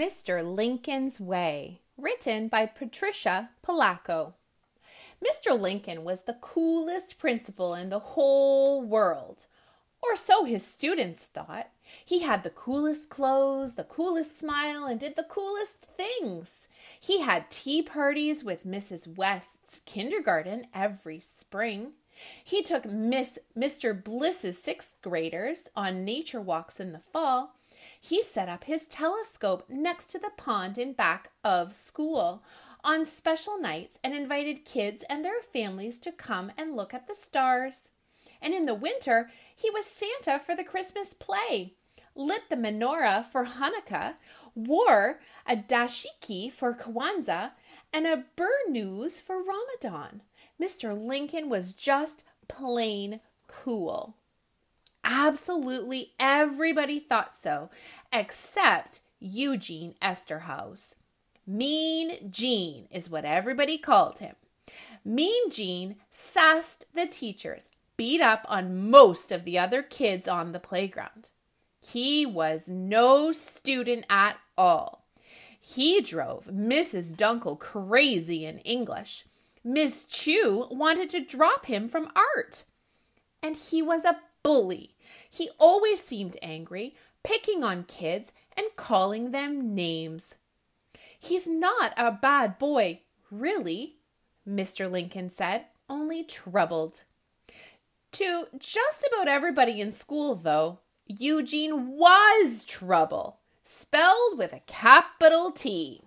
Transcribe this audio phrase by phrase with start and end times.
[0.00, 0.42] Mr.
[0.42, 4.32] Lincoln's Way, written by Patricia Polacco.
[5.22, 5.60] Mr.
[5.60, 9.46] Lincoln was the coolest principal in the whole world,
[10.02, 11.68] or so his students thought.
[12.02, 16.66] He had the coolest clothes, the coolest smile, and did the coolest things.
[16.98, 19.18] He had tea parties with Mrs.
[19.18, 21.92] West's kindergarten every spring.
[22.42, 24.02] He took Miss Mr.
[24.02, 27.54] Bliss's sixth graders on nature walks in the fall
[28.00, 32.42] he set up his telescope next to the pond in back of school
[32.82, 37.14] on special nights and invited kids and their families to come and look at the
[37.14, 37.88] stars.
[38.40, 41.74] And in the winter, he was Santa for the Christmas play,
[42.14, 44.14] lit the menorah for Hanukkah,
[44.54, 47.52] wore a dashiki for Kwanzaa,
[47.92, 50.22] and a burnous for Ramadan.
[50.60, 50.98] Mr.
[50.98, 54.16] Lincoln was just plain cool.
[55.12, 57.68] Absolutely everybody thought so,
[58.12, 60.94] except Eugene Esterhaus.
[61.44, 64.36] Mean Gene is what everybody called him.
[65.04, 70.60] Mean Gene sassed the teachers, beat up on most of the other kids on the
[70.60, 71.30] playground.
[71.80, 75.08] He was no student at all.
[75.60, 77.16] He drove Mrs.
[77.16, 79.24] Dunkel crazy in English.
[79.64, 82.62] Miss Chew wanted to drop him from art.
[83.42, 84.94] And he was a bully.
[85.30, 90.34] He always seemed angry, picking on kids and calling them names.
[91.18, 93.96] He's not a bad boy, really,
[94.46, 94.90] Mr.
[94.90, 97.04] Lincoln said, only troubled.
[98.12, 106.02] To just about everybody in school, though, Eugene was trouble, spelled with a capital T.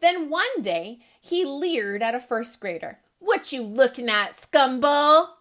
[0.00, 2.98] Then one day he leered at a first grader.
[3.18, 5.34] What you looking at, scumball?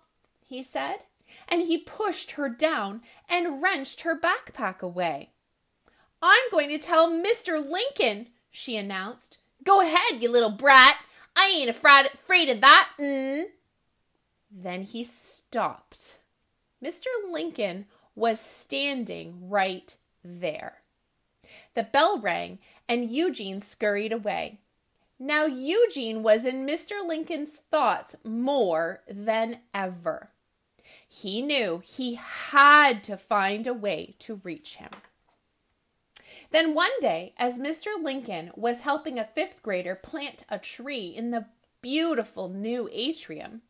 [0.46, 1.00] he said
[1.48, 5.32] and he pushed her down and wrenched her backpack away.
[6.22, 7.64] I'm going to tell Mr.
[7.64, 9.40] Lincoln, she announced.
[9.64, 10.98] Go ahead, you little brat.
[11.36, 12.90] I ain't afraid, afraid of that.
[13.00, 13.46] Mm.
[14.52, 16.20] Then he stopped.
[16.84, 17.06] Mr.
[17.30, 20.82] Lincoln was standing right there.
[21.74, 24.60] The bell rang and Eugene scurried away.
[25.18, 27.06] Now, Eugene was in Mr.
[27.06, 30.31] Lincoln's thoughts more than ever.
[31.14, 34.92] He knew he had to find a way to reach him.
[36.52, 38.02] Then one day, as Mr.
[38.02, 41.48] Lincoln was helping a fifth grader plant a tree in the
[41.82, 43.62] beautiful new atrium,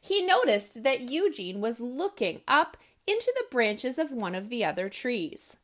[0.00, 4.88] he noticed that Eugene was looking up into the branches of one of the other
[4.88, 5.58] trees.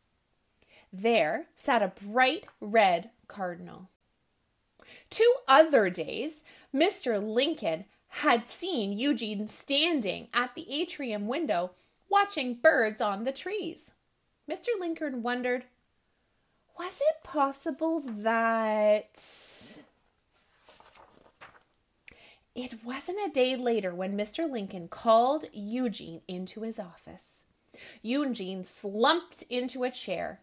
[0.93, 3.89] There sat a bright red cardinal.
[5.09, 6.45] Two other days,
[6.75, 7.27] Mr.
[7.27, 7.87] Lincoln
[8.17, 11.71] had seen Eugene standing at the atrium window
[12.11, 13.93] watching birds on the trees.
[14.49, 14.69] Mr.
[14.79, 15.65] Lincoln wondered,
[16.79, 19.83] was it possible that.
[22.55, 24.51] It wasn't a day later when Mr.
[24.51, 27.45] Lincoln called Eugene into his office.
[28.03, 30.41] Eugene slumped into a chair.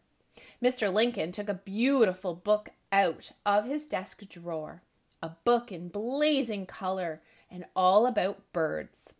[0.61, 0.91] Mr.
[0.91, 4.81] Lincoln took a beautiful book out of his desk drawer,
[5.21, 9.13] a book in blazing color and all about birds.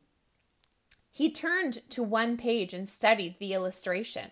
[1.12, 4.31] He turned to one page and studied the illustration.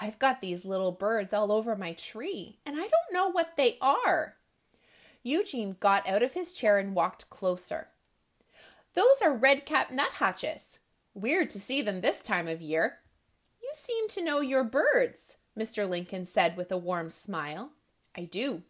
[0.00, 3.78] I've got these little birds all over my tree, and I don't know what they
[3.80, 4.34] are.
[5.22, 7.88] Eugene got out of his chair and walked closer.
[8.94, 10.80] Those are red-capped nuthatches.
[11.14, 12.98] Weird to see them this time of year.
[13.62, 15.88] You seem to know your birds, Mr.
[15.88, 17.70] Lincoln said with a warm smile.
[18.16, 18.62] I do,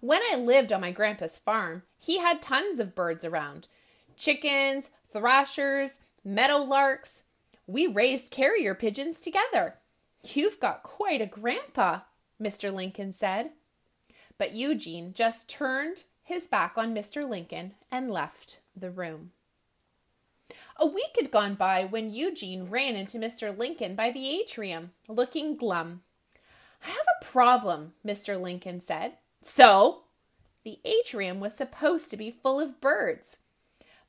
[0.00, 3.68] when I lived on my grandpa's farm, he had tons of birds around
[4.16, 7.22] chickens, thrashers, meadowlarks.
[7.66, 9.76] We raised carrier pigeons together.
[10.22, 12.00] You've got quite a grandpa,
[12.40, 12.72] Mr.
[12.72, 13.50] Lincoln said.
[14.36, 17.28] But Eugene just turned his back on Mr.
[17.28, 19.32] Lincoln and left the room.
[20.76, 23.56] A week had gone by when Eugene ran into Mr.
[23.56, 26.02] Lincoln by the atrium, looking glum.
[26.84, 28.40] I have a problem, Mr.
[28.40, 29.14] Lincoln said.
[29.42, 30.04] So,
[30.64, 33.38] the atrium was supposed to be full of birds,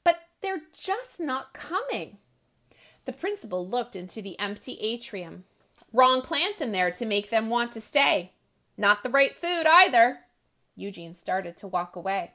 [0.03, 2.17] but they're just not coming.
[3.05, 5.45] The principal looked into the empty atrium.
[5.93, 8.33] Wrong plants in there to make them want to stay.
[8.77, 10.19] Not the right food either.
[10.75, 12.33] Eugene started to walk away.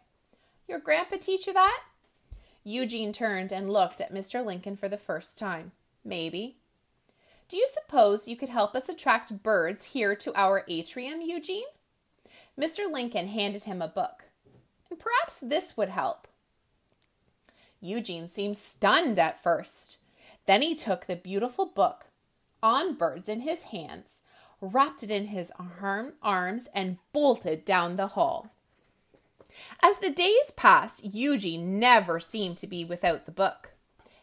[0.68, 1.84] Your grandpa teach you that?
[2.64, 4.44] Eugene turned and looked at Mr.
[4.44, 5.72] Lincoln for the first time.
[6.04, 6.56] Maybe.
[7.48, 11.64] Do you suppose you could help us attract birds here to our atrium, Eugene?
[12.58, 12.90] Mr.
[12.90, 14.24] Lincoln handed him a book.
[14.90, 16.28] And perhaps this would help.
[17.80, 19.98] Eugene seemed stunned at first.
[20.46, 22.06] Then he took the beautiful book
[22.62, 24.22] on birds in his hands,
[24.60, 25.52] wrapped it in his
[25.82, 28.50] arm, arms, and bolted down the hall.
[29.82, 33.74] As the days passed, Eugene never seemed to be without the book.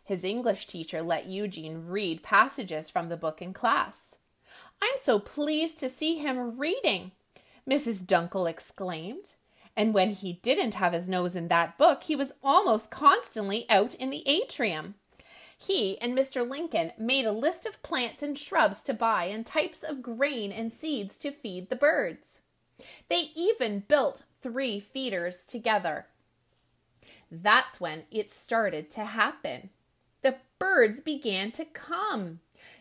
[0.03, 4.17] His English teacher let Eugene read passages from the book in class.
[4.81, 7.11] I'm so pleased to see him reading,
[7.69, 8.05] Mrs.
[8.05, 9.35] Dunkel exclaimed.
[9.75, 13.95] And when he didn't have his nose in that book, he was almost constantly out
[13.95, 14.95] in the atrium.
[15.57, 16.47] He and Mr.
[16.47, 20.71] Lincoln made a list of plants and shrubs to buy and types of grain and
[20.71, 22.41] seeds to feed the birds.
[23.09, 26.07] They even built three feeders together.
[27.31, 29.69] That's when it started to happen.
[30.21, 32.39] The birds began to come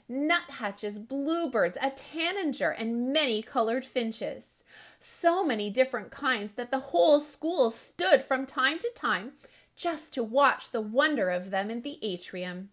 [0.09, 4.60] nuthatches, bluebirds, a tanager, and many colored finches.
[5.01, 9.33] So many different kinds that the whole school stood from time to time
[9.75, 12.69] just to watch the wonder of them in the atrium.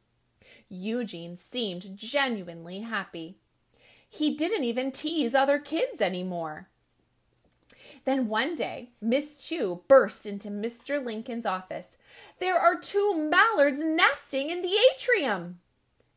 [0.68, 3.38] Eugene seemed genuinely happy.
[4.10, 6.68] He didn't even tease other kids anymore.
[8.04, 11.04] Then one day, Miss Chew burst into Mr.
[11.04, 11.98] Lincoln's office.
[12.40, 15.60] There are two mallards nesting in the atrium.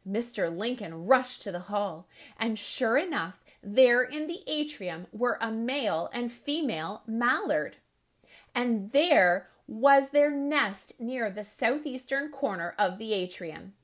[0.09, 0.55] Mr.
[0.57, 6.09] Lincoln rushed to the hall, and sure enough, there in the atrium were a male
[6.12, 7.77] and female mallard.
[8.55, 13.75] And there was their nest near the southeastern corner of the atrium.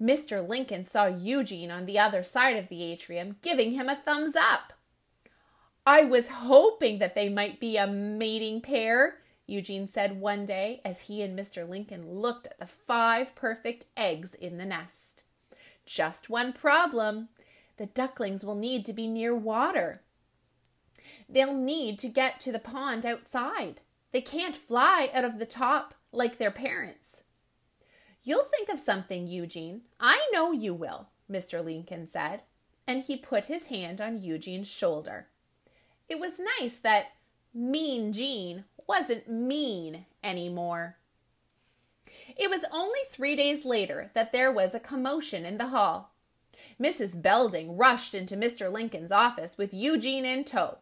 [0.00, 0.46] Mr.
[0.46, 4.72] Lincoln saw Eugene on the other side of the atrium, giving him a thumbs up.
[5.86, 11.02] I was hoping that they might be a mating pair, Eugene said one day as
[11.02, 11.68] he and Mr.
[11.68, 15.24] Lincoln looked at the five perfect eggs in the nest.
[15.84, 17.28] Just one problem.
[17.80, 20.02] The ducklings will need to be near water.
[21.30, 23.80] They'll need to get to the pond outside.
[24.12, 27.22] They can't fly out of the top like their parents.
[28.22, 29.80] You'll think of something, Eugene.
[29.98, 31.64] I know you will, Mr.
[31.64, 32.42] Lincoln said,
[32.86, 35.28] and he put his hand on Eugene's shoulder.
[36.06, 37.12] It was nice that
[37.54, 40.98] Mean Gene wasn't mean anymore.
[42.36, 46.09] It was only three days later that there was a commotion in the hall.
[46.80, 47.20] Mrs.
[47.20, 48.72] Belding rushed into Mr.
[48.72, 50.78] Lincoln's office with Eugene in tow.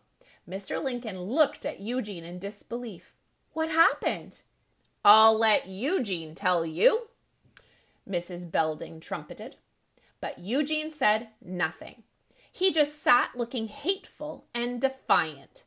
[0.49, 0.83] Mr.
[0.83, 3.17] Lincoln looked at Eugene in disbelief.
[3.53, 4.43] What happened?
[5.05, 7.09] I'll let Eugene tell you,
[8.09, 8.51] Mrs.
[8.51, 9.57] Belding trumpeted.
[10.21, 12.05] But Eugene said nothing.
[12.53, 15.65] He just sat looking hateful and defiant.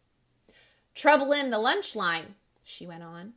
[0.93, 3.33] Trouble in the lunch line, she went on.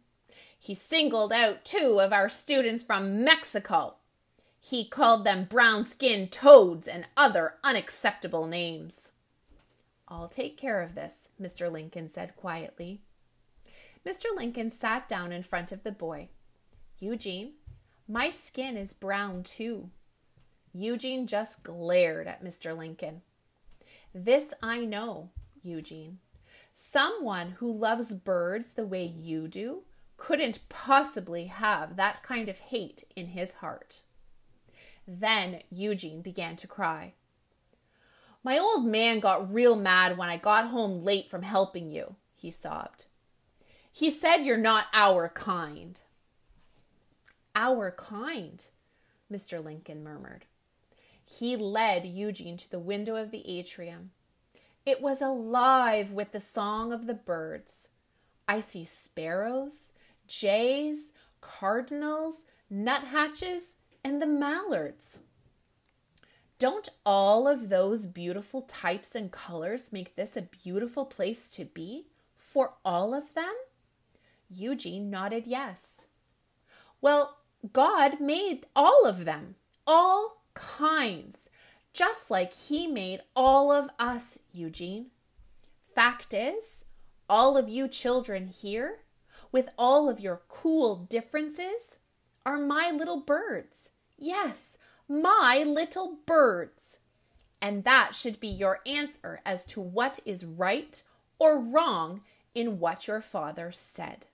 [0.59, 3.97] He singled out two of our students from Mexico.
[4.67, 9.13] He called them brown skinned toads and other unacceptable names.
[10.09, 11.71] I'll take care of this, Mr.
[11.71, 13.03] Lincoln said quietly.
[14.07, 14.35] Mr.
[14.35, 16.31] Lincoln sat down in front of the boy.
[16.99, 17.53] Eugene,
[18.09, 19.91] my skin is brown too.
[20.73, 22.75] Eugene just glared at Mr.
[22.75, 23.21] Lincoln.
[24.15, 25.29] This I know,
[25.61, 26.21] Eugene.
[26.73, 29.83] Someone who loves birds the way you do
[30.17, 34.01] couldn't possibly have that kind of hate in his heart.
[35.07, 37.15] Then Eugene began to cry.
[38.43, 42.51] My old man got real mad when I got home late from helping you, he
[42.51, 43.07] sobbed.
[43.91, 46.01] He said you're not our kind.
[47.55, 48.67] Our kind,
[49.33, 49.65] Mr.
[49.65, 50.47] Lincoln murmured.
[51.25, 54.11] He led Eugene to the window of the atrium.
[54.85, 57.89] It was alive with the song of the birds.
[58.47, 59.93] I see sparrows,
[60.27, 65.21] jays, cardinals, nuthatches, and the mallards.
[66.59, 72.07] Don't all of those beautiful types and colors make this a beautiful place to be
[72.37, 73.55] for all of them?
[74.49, 76.07] Eugene nodded yes.
[77.01, 77.39] Well,
[77.73, 79.57] God made all of them,
[79.87, 81.51] all kinds,
[81.93, 85.07] just like He made all of us, Eugene.
[85.95, 86.85] Fact is,
[87.29, 89.01] all of you children here,
[89.51, 91.99] with all of your cool differences,
[92.47, 93.91] are my little birds.
[94.17, 94.79] Yes,
[95.09, 96.99] my little birds.
[97.61, 101.03] And that should be your answer as to what is right
[101.39, 102.23] or wrong
[102.55, 104.27] in what your father said.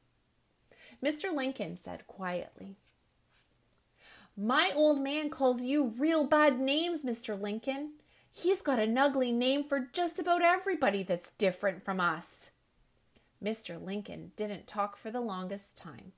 [1.03, 1.33] Mr.
[1.33, 2.77] Lincoln said quietly,
[4.37, 7.39] my old man calls you real bad names, Mr.
[7.39, 7.93] Lincoln.
[8.33, 12.51] He's got an ugly name for just about everybody that's different from us.
[13.43, 13.83] Mr.
[13.83, 16.13] Lincoln didn't talk for the longest time.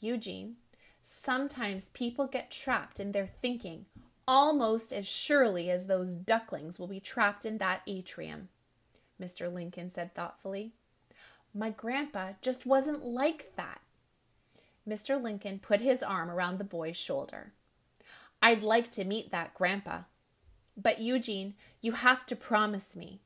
[0.00, 0.56] Eugene,
[1.02, 3.86] sometimes people get trapped in their thinking
[4.30, 8.48] almost as surely as those ducklings will be trapped in that atrium,
[9.20, 9.52] Mr.
[9.52, 10.72] Lincoln said thoughtfully.
[11.52, 13.80] My grandpa just wasn't like that.
[14.88, 15.20] Mr.
[15.20, 17.52] Lincoln put his arm around the boy's shoulder.
[18.40, 20.02] I'd like to meet that grandpa.
[20.76, 23.20] But Eugene, you have to promise me,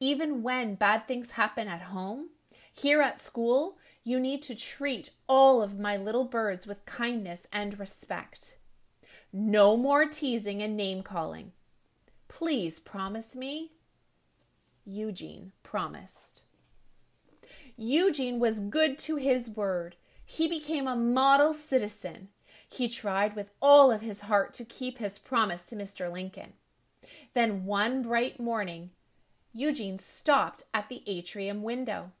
[0.00, 2.28] even when bad things happen at home,
[2.74, 7.78] here at school, you need to treat all of my little birds with kindness and
[7.78, 8.56] respect.
[9.32, 11.52] No more teasing and name calling.
[12.28, 13.70] Please promise me.
[14.84, 16.42] Eugene promised.
[17.76, 19.96] Eugene was good to his word.
[20.24, 22.28] He became a model citizen.
[22.68, 26.10] He tried with all of his heart to keep his promise to Mr.
[26.10, 26.54] Lincoln.
[27.34, 28.90] Then one bright morning,
[29.52, 32.12] Eugene stopped at the atrium window.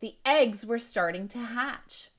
[0.00, 2.10] The eggs were starting to hatch.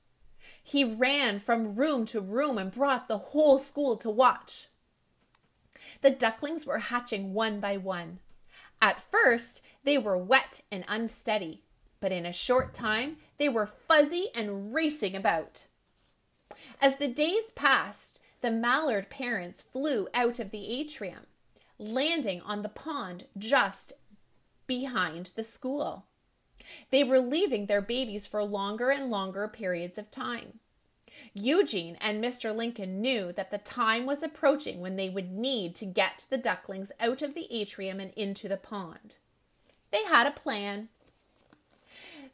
[0.62, 4.68] He ran from room to room and brought the whole school to watch.
[6.02, 8.20] The ducklings were hatching one by one.
[8.82, 11.64] At first, they were wet and unsteady,
[12.00, 15.68] but in a short time, they were fuzzy and racing about.
[16.82, 21.26] As the days passed, the mallard parents flew out of the atrium,
[21.78, 23.94] landing on the pond just
[24.68, 26.06] behind the school.
[26.92, 30.60] They were leaving their babies for longer and longer periods of time.
[31.34, 32.56] Eugene and Mr.
[32.56, 36.92] Lincoln knew that the time was approaching when they would need to get the ducklings
[37.00, 39.18] out of the atrium and into the pond.
[39.92, 40.90] They had a plan.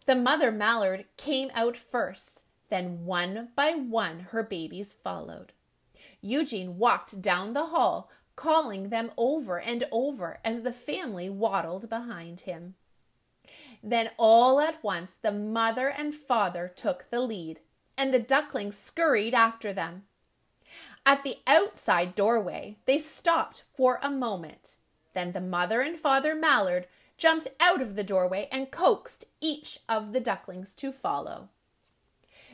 [0.05, 5.51] The mother mallard came out first, then one by one her babies followed.
[6.21, 12.41] Eugene walked down the hall, calling them over and over as the family waddled behind
[12.41, 12.75] him.
[13.87, 17.59] Then all at once the mother and father took the lead,
[17.95, 20.05] and the ducklings scurried after them.
[21.05, 24.77] At the outside doorway, they stopped for a moment.
[25.13, 30.13] Then the mother and father mallard jumped out of the doorway and coaxed each of
[30.13, 31.49] the ducklings to follow.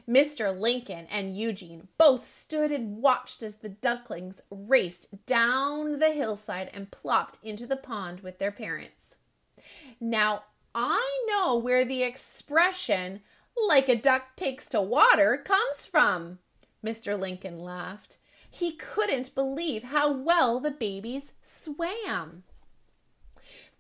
[0.06, 0.54] Mr.
[0.54, 6.92] Lincoln and Eugene both stood and watched as the ducklings raced down the hillside and
[6.92, 9.16] plopped into the pond with their parents.
[10.00, 10.44] Now,
[10.74, 13.22] I know where the expression,
[13.68, 16.40] like a duck takes to water, comes from.
[16.84, 17.20] Mr.
[17.20, 18.18] Lincoln laughed.
[18.50, 22.44] He couldn't believe how well the babies swam.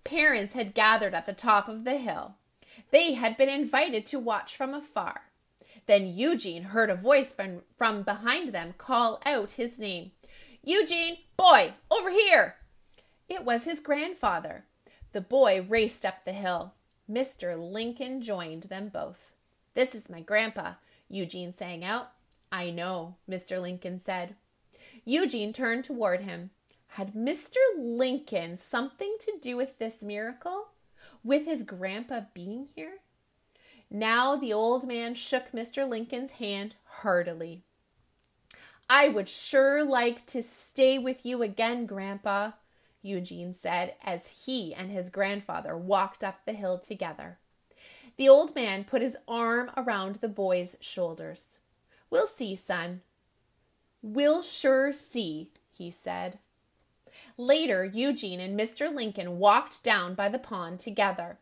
[0.03, 2.35] Parents had gathered at the top of the hill.
[2.91, 5.23] They had been invited to watch from afar.
[5.87, 10.11] Then Eugene heard a voice from, from behind them call out his name.
[10.63, 12.55] Eugene, boy, over here!
[13.27, 14.65] It was his grandfather.
[15.11, 16.73] The boy raced up the hill.
[17.11, 17.59] Mr.
[17.59, 19.33] Lincoln joined them both.
[19.73, 20.73] This is my grandpa,
[21.09, 22.11] Eugene sang out.
[22.51, 23.61] I know, Mr.
[23.61, 24.35] Lincoln said.
[25.03, 26.51] Eugene turned toward him.
[26.89, 27.57] Had Mr.
[27.77, 30.69] Lincoln something to do with this miracle?
[31.23, 32.99] With his grandpa being here?
[33.89, 35.87] Now the old man shook Mr.
[35.87, 37.63] Lincoln's hand heartily.
[38.89, 42.51] I would sure like to stay with you again, Grandpa,
[43.01, 47.37] Eugene said as he and his grandfather walked up the hill together.
[48.17, 51.59] The old man put his arm around the boy's shoulders.
[52.09, 53.01] We'll see, son.
[54.01, 56.39] We'll sure see, he said.
[57.37, 58.93] Later, Eugene and Mr.
[58.93, 61.37] Lincoln walked down by the pond together.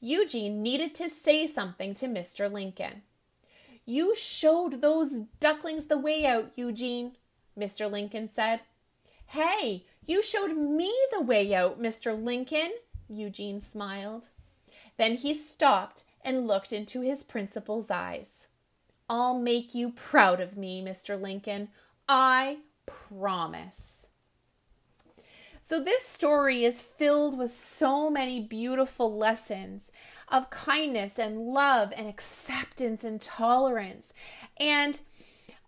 [0.00, 2.50] Eugene needed to say something to Mr.
[2.50, 3.02] Lincoln.
[3.84, 7.12] You showed those ducklings the way out, Eugene,
[7.58, 7.90] Mr.
[7.90, 8.60] Lincoln said.
[9.28, 12.20] Hey, you showed me the way out, Mr.
[12.20, 12.72] Lincoln,
[13.08, 14.28] Eugene smiled.
[14.96, 18.48] Then he stopped and looked into his principal's eyes.
[19.08, 21.20] I'll make you proud of me, Mr.
[21.20, 21.68] Lincoln.
[22.08, 24.08] I promise.
[25.62, 29.90] So, this story is filled with so many beautiful lessons
[30.28, 34.14] of kindness and love and acceptance and tolerance.
[34.60, 35.00] And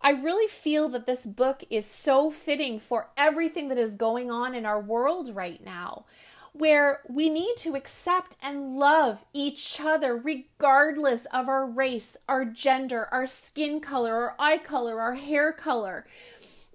[0.01, 4.55] I really feel that this book is so fitting for everything that is going on
[4.55, 6.05] in our world right now,
[6.53, 13.09] where we need to accept and love each other regardless of our race, our gender,
[13.11, 16.07] our skin color, our eye color, our hair color.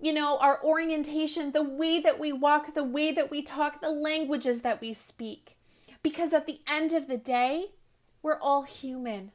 [0.02, 3.90] You know, our orientation, the way that we walk, the way that we talk, the
[3.90, 5.58] languages that we speak.
[6.02, 7.68] Because at the end of the day,
[8.22, 9.32] we're all human.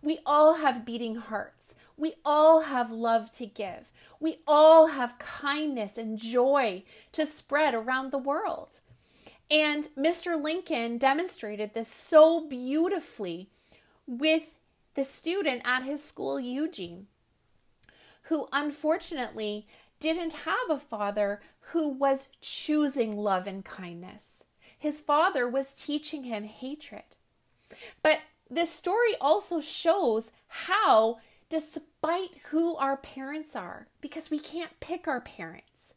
[0.00, 1.74] We all have beating hearts.
[1.98, 3.90] We all have love to give.
[4.20, 8.80] We all have kindness and joy to spread around the world.
[9.50, 10.40] And Mr.
[10.40, 13.48] Lincoln demonstrated this so beautifully
[14.06, 14.54] with
[14.94, 17.08] the student at his school, Eugene,
[18.22, 19.66] who unfortunately
[20.00, 21.40] didn't have a father
[21.72, 24.44] who was choosing love and kindness.
[24.78, 27.02] His father was teaching him hatred.
[28.02, 35.08] But this story also shows how, despite who our parents are, because we can't pick
[35.08, 35.94] our parents,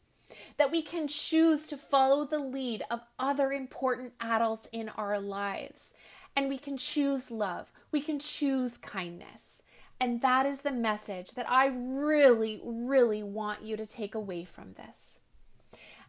[0.56, 5.94] that we can choose to follow the lead of other important adults in our lives.
[6.34, 9.62] And we can choose love, we can choose kindness.
[10.00, 14.72] And that is the message that I really, really want you to take away from
[14.72, 15.20] this.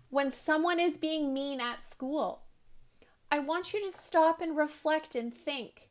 [0.09, 2.41] When someone is being mean at school,
[3.31, 5.89] I want you to stop and reflect and think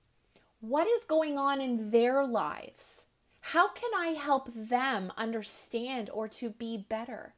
[0.61, 3.07] what is going on in their lives?
[3.47, 7.35] How can I help them understand or to be better?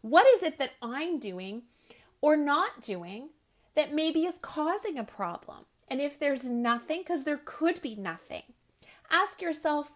[0.00, 1.62] What is it that I'm doing
[2.20, 3.28] or not doing
[3.74, 5.66] that maybe is causing a problem?
[5.88, 8.44] And if there's nothing, because there could be nothing,
[9.10, 9.92] ask yourself,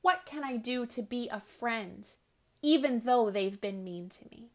[0.00, 2.06] what can I do to be a friend,
[2.62, 4.50] even though they've been mean to me?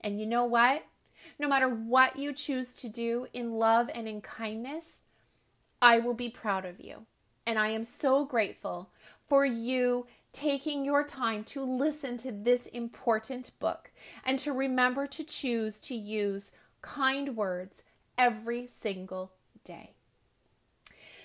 [0.00, 0.84] And you know what?
[1.38, 5.02] No matter what you choose to do in love and in kindness,
[5.82, 7.06] I will be proud of you.
[7.46, 8.90] And I am so grateful
[9.32, 13.90] for you taking your time to listen to this important book
[14.26, 17.82] and to remember to choose to use kind words
[18.18, 19.32] every single
[19.64, 19.94] day.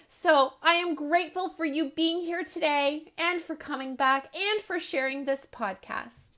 [0.07, 4.79] So, I am grateful for you being here today and for coming back and for
[4.79, 6.37] sharing this podcast.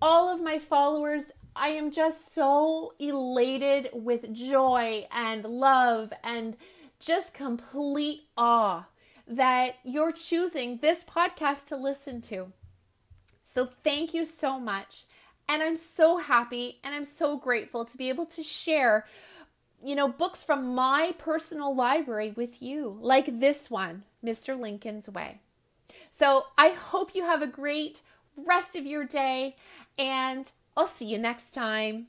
[0.00, 6.56] All of my followers, I am just so elated with joy and love and
[6.98, 8.86] just complete awe
[9.26, 12.52] that you're choosing this podcast to listen to.
[13.42, 15.04] So, thank you so much.
[15.48, 19.06] And I'm so happy and I'm so grateful to be able to share,
[19.84, 24.58] you know, books from my personal library with you, like this one, Mr.
[24.58, 25.40] Lincoln's Way.
[26.10, 28.02] So, I hope you have a great
[28.36, 29.56] rest of your day
[29.98, 32.08] and I'll see you next time.